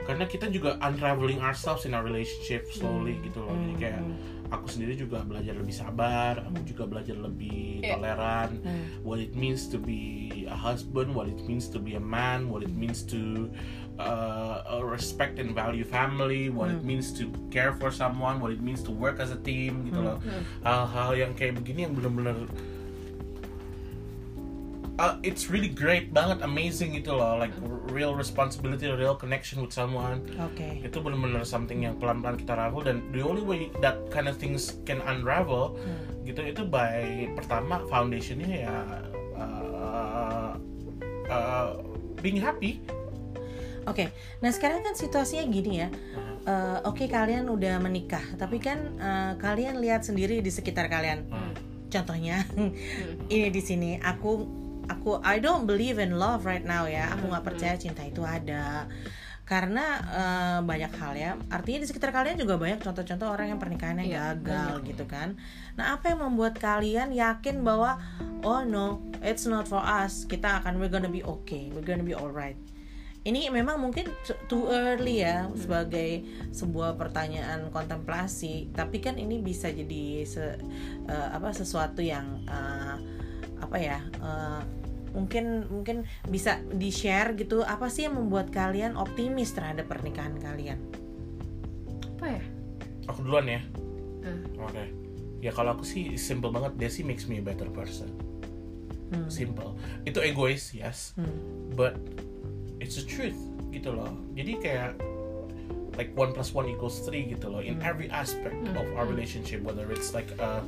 [0.08, 3.52] karena kita juga unraveling ourselves in our relationship slowly gitu loh.
[3.54, 4.02] Jadi kayak
[4.48, 8.00] aku sendiri juga belajar lebih sabar aku juga belajar lebih Iya.
[8.00, 8.50] toleran.
[8.63, 8.84] Hmm.
[9.04, 12.63] what it means to be a husband what it means to be a man what
[12.63, 13.52] it means to
[14.00, 18.63] uh, uh, respect and value family what it means to care for someone what it
[18.63, 20.17] means to work as a team gitu loh.
[20.63, 22.48] Hal-hal yang kayak begini yang bener-bener
[24.99, 27.53] uh, it's really great banget amazing gitu loh like
[27.93, 30.81] real responsibility real connection with someone Oke.
[30.83, 34.77] itu benar-benar something yang pelan-pelan kita ravel dan the only way that kind of things
[34.83, 35.77] can unravel
[36.27, 38.75] gitu itu by pertama foundationnya ya
[39.39, 40.51] uh,
[41.31, 41.67] uh,
[42.19, 42.81] being happy
[43.88, 44.12] Oke.
[44.43, 45.88] Nah, sekarang kan situasinya gini ya.
[46.43, 51.23] Eh, Oke, kalian udah menikah, tapi kan eh, kalian lihat sendiri di sekitar kalian.
[51.31, 51.55] Hmm.
[51.88, 52.43] Contohnya
[53.31, 54.43] ini di sini aku
[54.88, 57.12] aku I don't believe in love right now ya.
[57.15, 58.88] Aku nggak percaya cinta itu ada.
[59.47, 61.32] Karena eh, banyak hal ya.
[61.47, 65.39] Artinya di sekitar kalian juga banyak contoh-contoh orang yang pernikahannya Iya, gagal gitu kan.
[65.80, 67.95] Nah, apa yang membuat kalian yakin bahwa
[68.43, 70.28] oh no, it's not for us.
[70.28, 71.71] Kita akan we're gonna be okay.
[71.71, 72.60] We're gonna be alright.
[73.28, 74.08] Ini memang mungkin
[74.47, 76.23] too early ya sebagai
[76.56, 80.60] sebuah pertanyaan kontemplasi, tapi kan ini bisa jadi se-
[81.08, 83.16] eh, apa sesuatu yang eh,
[83.60, 84.00] apa ya?
[84.02, 84.62] eh,
[85.12, 90.78] mungkin mungkin bisa di share gitu apa sih yang membuat kalian optimis terhadap pernikahan kalian?
[92.17, 92.41] apa ya
[93.06, 93.62] aku duluan ya
[94.17, 94.43] Hmm.
[94.60, 94.84] oke
[95.39, 98.10] ya kalau aku sih simple banget Desi makes me a better person
[99.08, 99.30] Hmm.
[99.32, 101.32] simple itu egois yes Hmm.
[101.72, 101.96] but
[102.84, 103.38] it's the truth
[103.72, 104.91] gitu loh jadi kayak
[105.96, 109.88] like one plus one equals three gitu loh in every aspect of our relationship whether
[109.89, 110.60] it's like a,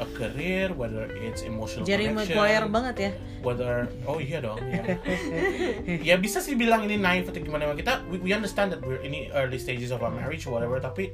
[0.00, 2.32] a career whether it's emotional Jerry connection.
[2.40, 3.10] Maguire banget ya.
[3.44, 4.96] whether oh iya dong ya.
[6.08, 7.68] Ya bisa sih bilang ini naif atau gimana.
[7.76, 10.80] Kita we, we understand that we're in the early stages of our marriage or whatever
[10.80, 11.12] tapi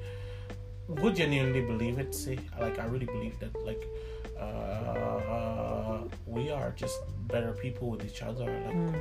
[0.87, 2.39] gue genuinely believe it sih.
[2.63, 3.83] Like I really believe that like
[4.39, 6.95] uh, we are just
[7.27, 8.47] better people with each other.
[8.47, 8.95] Like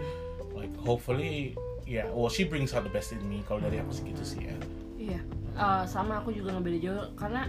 [0.53, 1.53] like hopefully
[1.85, 3.45] yeah well she brings out the best in me.
[3.45, 4.55] Kalau dari aku segitu sih ya.
[4.97, 5.21] Iya,
[5.55, 7.05] Eh, sama aku juga nggak beda jauh.
[7.15, 7.47] Karena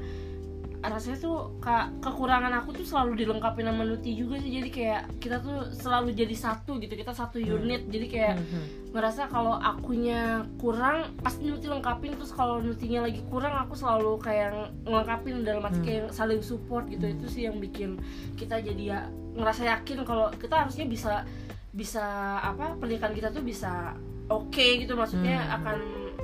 [0.83, 4.51] rasanya tuh ka- kekurangan aku tuh selalu dilengkapi sama Nuti juga sih.
[4.51, 7.87] Jadi kayak kita tuh selalu jadi satu gitu kita satu unit.
[7.87, 8.35] Jadi kayak
[8.93, 12.15] ngerasa kalau akunya kurang pasti Nuti lengkapin.
[12.15, 17.05] Terus kalau Nutinya lagi kurang aku selalu kayak ngelengkapin dalam arti kayak saling support gitu.
[17.05, 17.99] Itu sih yang bikin
[18.35, 19.01] kita jadi ya
[19.35, 21.25] ngerasa yakin kalau kita harusnya bisa
[21.71, 22.05] bisa
[22.41, 23.93] apa pernikahan kita tuh bisa
[24.27, 24.95] oke gitu.
[24.95, 25.77] Maksudnya akan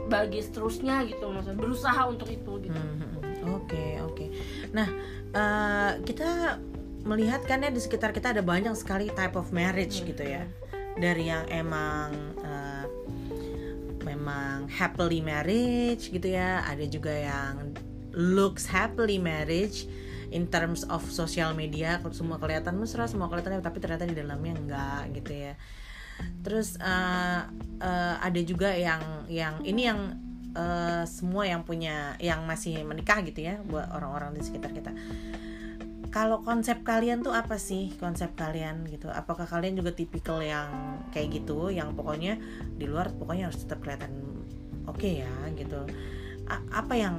[0.06, 1.28] bagi seterusnya gitu.
[1.28, 2.78] Maksudnya berusaha untuk itu gitu.
[2.78, 4.26] Hmm, Oke oke.
[4.70, 4.88] Nah
[5.34, 6.60] eh, kita
[7.02, 10.46] melihat kan ya di sekitar kita ada banyak sekali type of marriage gitu ya.
[10.94, 12.86] Dari yang emang eh,
[14.06, 16.62] memang happily marriage gitu ya.
[16.66, 17.74] Ada juga yang
[18.14, 19.88] looks happily marriage
[20.32, 25.02] in terms of social media semua kelihatan mesra semua kelihatan tapi ternyata di dalamnya enggak
[25.20, 25.54] gitu ya.
[26.44, 27.48] terus uh,
[27.80, 30.16] uh, ada juga yang yang ini yang
[30.56, 34.92] uh, semua yang punya yang masih menikah gitu ya buat orang-orang di sekitar kita.
[36.12, 37.96] Kalau konsep kalian tuh apa sih?
[37.96, 39.08] Konsep kalian gitu.
[39.08, 42.36] Apakah kalian juga tipikal yang kayak gitu yang pokoknya
[42.76, 44.12] di luar pokoknya harus tetap kelihatan
[44.84, 45.80] oke okay ya gitu.
[46.52, 47.16] A- apa yang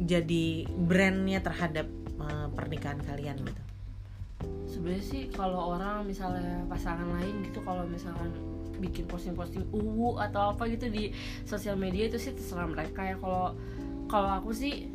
[0.00, 1.84] jadi brandnya terhadap
[2.16, 3.62] uh, pernikahan kalian gitu?
[4.64, 8.30] Sebenarnya sih kalau orang misalnya pasangan lain gitu kalau misalkan
[8.78, 11.10] bikin posting-posting uwu atau apa gitu di
[11.44, 13.16] sosial media itu sih terserah mereka ya.
[13.18, 13.54] Kalau
[14.08, 14.88] kalau aku sih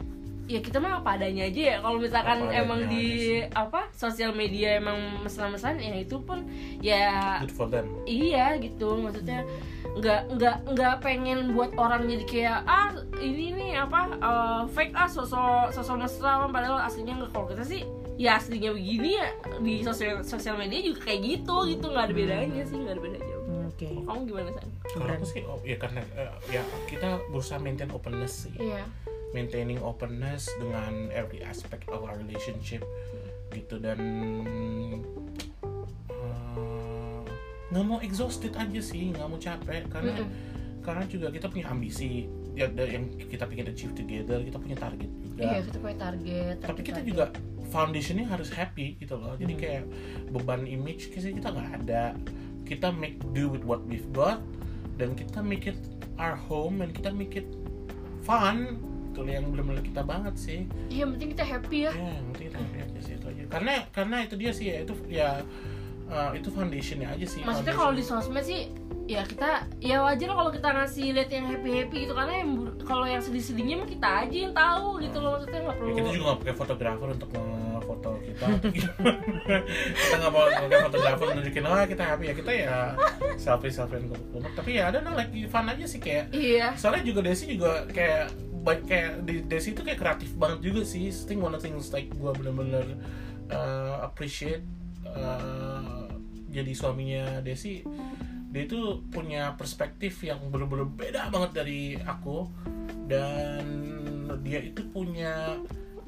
[0.44, 1.78] ya kita mah apa adanya aja ya.
[1.80, 6.44] Kalau misalkan Apa emang di apa sosial media emang mesra-mesraan ya itu pun
[6.84, 7.88] ya good for them.
[8.04, 9.00] iya gitu.
[9.00, 9.48] Maksudnya
[9.94, 12.90] nggak nggak nggak pengen buat orang jadi kayak ah
[13.22, 17.32] ini nih apa eh, fake ah sosok sosok mesra padahal aslinya nggak.
[17.32, 17.82] Kalau kita sih
[18.20, 19.30] ya aslinya begini ya.
[19.64, 21.86] Di sosial sosial media juga kayak gitu gitu.
[21.88, 23.33] Nggak ada bedanya sih nggak ada bedanya
[23.74, 23.88] oke.
[24.06, 24.70] Kamu gimana san?
[24.86, 28.54] Kalau aku sih oh, ya karena eh, ya kita berusaha maintain openness sih.
[28.56, 28.86] Iya.
[29.34, 32.86] Maintaining openness dengan every aspect of our relationship
[33.50, 33.98] gitu dan
[36.14, 37.22] eh,
[37.74, 40.30] nggak mau exhausted aja sih nggak mau capek karena Mm-mm.
[40.86, 45.42] karena juga kita punya ambisi ya yang kita pengen achieve together kita punya target juga.
[45.42, 47.10] Iya kita punya target tapi target, kita target.
[47.10, 47.24] juga
[47.74, 49.34] foundationnya harus happy gitu loh.
[49.34, 49.62] Jadi Hmm.
[49.62, 49.84] kayak
[50.30, 52.14] beban image kita nggak ada
[52.64, 54.40] kita make do with what we've got
[54.96, 55.80] dan kita make it
[56.22, 57.48] our home dan kita make it
[58.24, 58.80] fun.
[59.14, 60.60] Itu yang benar-benar kita banget sih.
[60.90, 61.92] Iya penting kita happy ya.
[61.94, 63.44] Ya yang penting kita happy aja sih itu aja.
[63.52, 65.30] Karena karena itu dia sih ya itu ya
[66.10, 68.70] uh, itu foundationnya aja sih maksudnya kalau di sosmed sih
[69.04, 72.14] ya kita ya wajar kalau kita ngasih lihat yang happy happy gitu.
[72.16, 72.50] Karena yang
[72.88, 75.32] kalau yang sedih sedihnya mah kita aja yang tahu gitu loh.
[75.38, 77.30] Maksudnya nggak Ya, perlu kita juga nggak pakai fotografer untuk
[77.84, 78.46] foto kita.
[80.00, 82.24] Kita nggak mau pakai fotografer nunjukin oh kita happy.
[82.32, 82.76] Ya kita ya
[83.36, 86.72] selfie selfie kumuk tapi ya ada nah like fun aja sih kayak iya.
[86.80, 88.32] soalnya juga Desi juga kayak
[88.64, 91.12] baik kayak di Desi itu kayak kreatif banget juga sih.
[91.12, 92.96] I think one of things like gue bener-bener
[93.52, 94.64] uh, appreciate
[95.04, 96.08] uh,
[96.54, 97.84] jadi suaminya Desi
[98.54, 102.46] dia itu punya perspektif yang bener-bener beda banget dari aku.
[103.10, 103.66] Dan
[104.46, 105.58] dia itu punya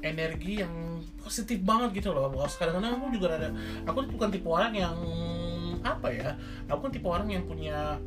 [0.06, 2.30] energi yang positif banget gitu loh.
[2.46, 3.50] Kadang-kadang aku juga ada
[3.82, 4.96] aku bukan tipe orang yang
[5.86, 6.34] apa ya
[6.66, 8.02] aku kan tipe orang yang punya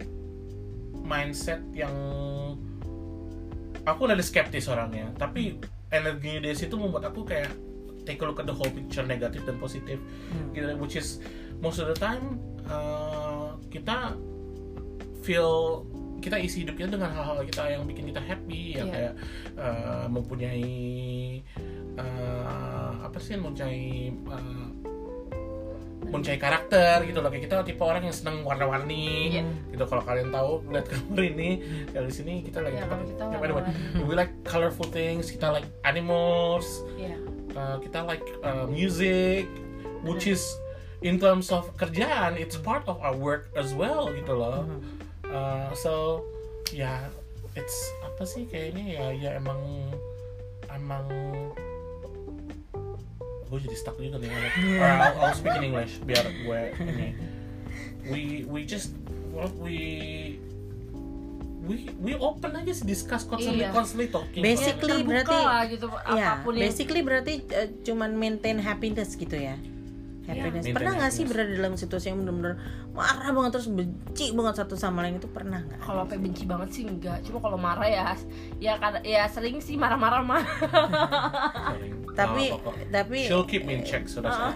[0.99, 1.91] mindset yang
[3.83, 5.11] aku ada skeptis orangnya.
[5.19, 5.59] Tapi
[5.91, 7.51] energinya dia situ membuat aku kayak
[8.07, 9.99] take a look at the whole picture negatif dan positif.
[10.31, 10.55] Hmm.
[10.55, 11.19] gitu which is
[11.59, 12.39] most of the time
[12.71, 13.28] uh,
[13.69, 14.17] kita
[15.21, 15.83] feel
[16.19, 18.83] kita isi hidup kita dengan hal-hal kita yang bikin kita happy ya Iya.
[18.85, 19.13] kayak
[19.55, 20.67] uh, mempunyai
[21.95, 24.67] uh, apa sih mempunyai uh,
[26.01, 27.29] mempunyai karakter gitu loh.
[27.29, 29.43] Kayak kita tipe orang yang seneng warna-warni Iya.
[29.69, 29.83] gitu.
[29.85, 31.49] Kalau kalian tahu lihat gambar ini
[31.89, 33.71] ya di sini kita lagi Ya, tempat- kita warna-warni.
[34.03, 36.65] we like colorful things kita like animals.
[36.97, 37.15] Iya.
[37.53, 39.47] Uh, kita like uh, music
[40.01, 40.41] which is
[40.99, 44.67] in terms of kerjaan it's part of our work as well gitu loh
[45.23, 46.25] Uh, so
[46.69, 47.05] ya
[47.53, 49.61] it's apa sih kayaknya ya ya emang
[50.67, 51.05] emang
[53.45, 54.29] gue jadi stuck juga nih.
[54.75, 57.07] Or I'll, I'll speak in English biar gue ini
[58.05, 58.93] we we just
[59.29, 59.77] what we
[61.61, 63.69] we we open aja sih discuss constantly Iya.
[63.69, 67.69] constantly talking Basic- Basically, Terbuka berarti- lah gitu Ya, apa pun yang basically berarti uh,
[67.83, 69.53] cuman maintain happiness gitu ya.
[70.29, 70.61] Happiness.
[70.61, 72.53] Maintain pernah nggak sih berada dalam situasi yang benar-benar
[72.93, 75.79] marah banget terus benci banget satu sama lain itu pernah nggak?
[75.81, 78.13] kalau sampai benci banget sih enggak cuma kalau marah ya
[78.59, 80.43] ya kada- ya sering sih marah-marah mah.
[82.19, 82.71] Tapi apa-apa.
[82.91, 84.51] tapi she'll keep me in check so that's all.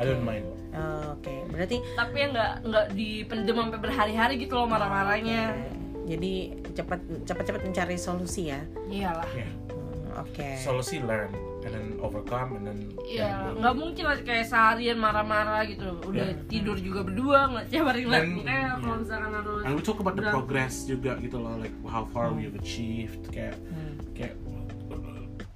[0.00, 4.68] I don't mind Oh, Oke, berarti tapi ya nggak nggak dipendem sampai berhari-hari gitu loh
[4.68, 5.56] marah-marahnya
[6.04, 8.60] jadi cepat cepat-cepat mencari solusi ya.
[8.86, 9.48] iyalah yeah.
[9.72, 10.60] Hmm, Oke.
[10.60, 11.32] solusi learn
[11.66, 16.38] and then overcome and then ya nggak mungkin lah kayak seharian marah-marah gitu udah Ya.
[16.46, 18.70] tidur juga berdua nggak tiap hari ngeliat kayak ya.
[18.78, 22.30] kalau misalkan harus and we talk about the progress juga gitu loh like how far
[22.30, 23.98] we've achieved kayak Hmm.
[24.14, 24.38] kayak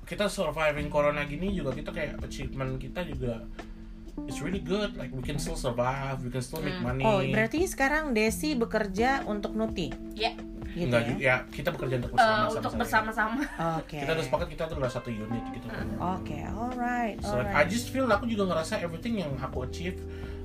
[0.02, 3.46] kita surviving corona gini juga kita kayak achievement kita juga
[4.24, 6.86] it's really good like we can still survive we can still make Hmm.
[6.90, 9.90] money Oh, berarti sekarang Desi bekerja untuk Nuti.
[10.14, 10.32] ya
[10.70, 11.14] Gitu Enggak ya?
[11.18, 13.42] ya kita bekerja untuk eh, bersama untuk bersama-sama
[13.82, 13.98] Oke.
[13.98, 15.82] kita udah sepakat kita adalah satu unit gitu kan
[16.14, 17.66] Oke, alright, So like, I alright.
[17.66, 19.98] just feel aku juga ngerasa everything yang aku achieve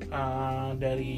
[0.09, 1.13] uh, dari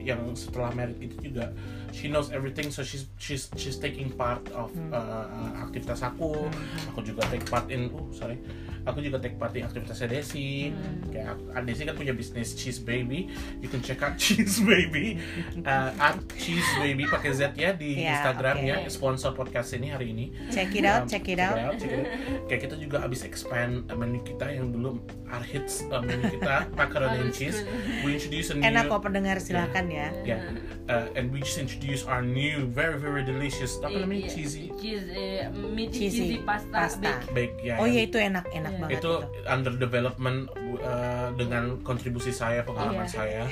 [0.00, 1.52] yang setelah merit gitu juga
[1.90, 5.26] she knows everything so she's she's she's taking part of uh,
[5.60, 6.48] aktivitas aku.
[6.90, 8.38] Aku juga take part in uh sorry.
[8.80, 10.72] Aku juga take part di aktivitasnya Desi.
[11.12, 13.28] Kayak aku- ah, Desi kan punya bisnis cheese baby.
[13.60, 15.20] You can check out cheese baby.
[15.60, 18.64] Uh, at cheese baby pakai Z ya di Ya, Instagram oke.
[18.64, 20.32] ya sponsor podcast ini hari ini.
[20.48, 21.76] Check it out, Um, check it out.
[21.76, 22.08] check it out.
[22.48, 24.96] Kayak kita juga abis expand menu kita yang dulu
[25.28, 27.60] our hits uh, menu kita macaroni and cheese.
[28.00, 30.08] We introduce a new Enak kok pendengar silahkan ya.
[30.24, 30.40] yeah,
[30.88, 35.48] uh, and we just introduce our new very very delicious apa namanya cheesy cheese eh,
[35.52, 37.00] meaty Cheesy cheesy, pasta, pasta.
[37.00, 37.32] bake.
[37.32, 37.74] bake ya.
[37.80, 38.80] Oh iya itu enak, enak Iya.
[38.80, 39.48] banget itu itu.
[39.48, 40.38] under development
[40.80, 43.12] uh, dengan kontribusi saya pengalaman Iya.
[43.12, 43.42] saya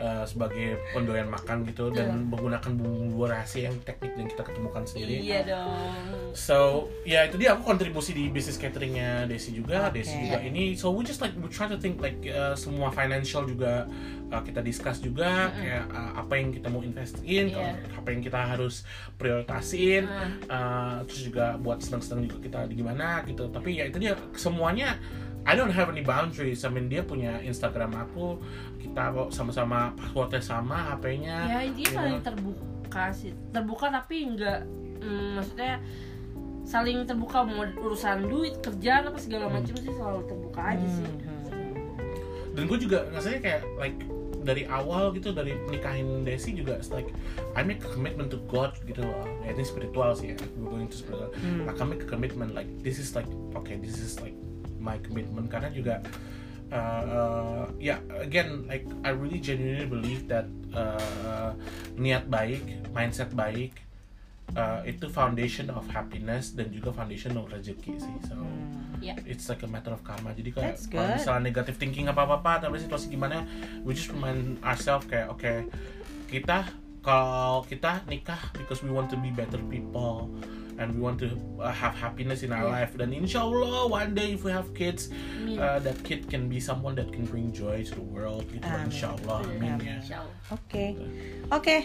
[0.00, 5.20] uh, sebagai pendoyan makan gitu dan menggunakan bumbu rahasia yang teknik yang kita ketemukan sendiri
[5.20, 6.32] Iya dong.
[6.32, 10.00] So ya itu dia aku kontribusi di bisnis cateringnya Desi juga, Oke.
[10.02, 10.76] Desi juga ini.
[10.76, 13.88] So we just like we try to think like uh, semua financial juga
[14.32, 17.78] uh, kita discuss juga kayak uh, apa yang kita mau investin, Iya.
[17.94, 18.82] apa yang kita harus
[19.16, 20.30] prioritasin, Mm.
[20.50, 23.48] uh, terus juga buat senang-senang juga kita di gimana gitu.
[23.50, 24.98] Tapi ya itu dia semuanya.
[25.46, 26.66] I don't have any boundaries.
[26.66, 28.42] I mean dia punya Instagram aku,
[28.82, 31.36] kita kok sama-sama passwordnya sama, HP-nya.
[31.46, 32.26] Ya you saling know.
[32.26, 33.30] terbuka sih.
[33.54, 34.66] Terbuka tapi enggak
[34.98, 35.78] mm, maksudnya
[36.66, 41.06] saling terbuka mau urusan duit kerjaan apa segala macam sih selalu terbuka aja sih.
[42.56, 44.00] Dan gue juga rasanya kayak like
[44.46, 47.10] dari awal gitu dari nikahin Desi juga it's like
[47.58, 49.26] I make a commitment to God gitu loh.
[49.42, 51.34] Ya ini spiritual sih ya we're going to spiritual.
[51.42, 51.66] Hmm.
[51.66, 54.38] I can make a commitment like this is like okay this is like
[54.78, 55.50] my commitment.
[55.50, 56.00] Karena juga
[56.70, 61.52] uh, uh, ya again like I really genuinely believe that uh,
[61.98, 62.62] niat baik
[62.94, 63.85] mindset baik
[64.54, 68.36] uh, itu foundation of happiness dan juga foundation of rezeki sih so
[68.96, 69.12] Ya.
[69.28, 72.52] it's like a matter of karma jadi kayak kalau misalnya negative thinking apa apa apa
[72.64, 73.44] tapi situasi gimana
[73.84, 75.68] we just remind ourselves kayak oke
[76.26, 76.64] kita
[77.04, 80.32] kalau kita nikah because we want to be better people
[80.80, 82.82] and we want to uh, have happiness in our Yeah.
[82.82, 85.60] life dan insya Allah one day if we have kids Amin.
[85.60, 88.88] uh, that kid can be someone that can bring joy to the world gitu Amin.
[88.88, 90.24] insya Allah amin ya.
[90.48, 90.96] Oke,
[91.52, 91.76] oke.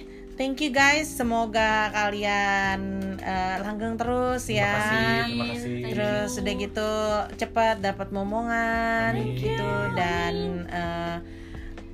[0.42, 1.06] Thank you guys.
[1.06, 2.82] Semoga kalian
[3.22, 4.74] eh, langgeng terus terima ya.
[4.74, 6.92] kasih terima kasih Thank Terus udah gitu
[7.38, 9.38] cepat dapat momongan Amin.
[9.38, 10.34] gitu dan
[10.66, 11.18] eh,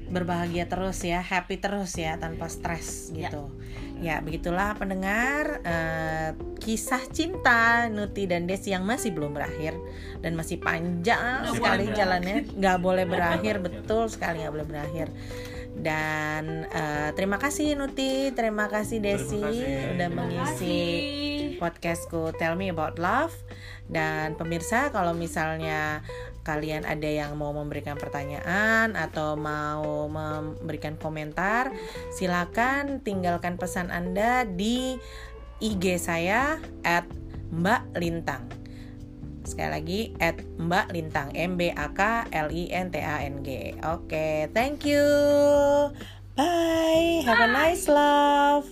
[0.07, 3.27] berbahagia terus ya, happy terus ya tanpa stres Ya.
[3.27, 3.51] gitu.
[3.99, 6.31] Ya begitulah pendengar eh,
[6.63, 9.75] kisah cinta Nuti dan Desi yang masih belum berakhir
[10.23, 13.65] dan masih panjang Nggak sekali jalannya, nggak boleh berakhir berakhir.
[13.83, 15.07] betul sekali nggak boleh berakhir.
[15.77, 19.93] Dan eh, terima kasih Nuti, terima kasih Desi kasih.
[19.93, 21.59] udah Terima mengisi kasih.
[21.61, 23.33] podcastku Tell Me About Love
[23.87, 26.01] dan pemirsa kalau misalnya
[26.43, 31.71] kalian ada yang mau memberikan pertanyaan atau mau memberikan komentar
[32.15, 34.95] silakan tinggalkan pesan Anda di
[35.59, 37.07] IG saya at
[37.51, 38.66] Mbak Lintang
[39.47, 43.39] sekali lagi at Mbak Lintang M B A K L I N T A N
[43.41, 43.71] G.
[43.87, 45.01] Oke thank you.
[46.35, 47.25] Bye.
[47.25, 48.69] Have a nice love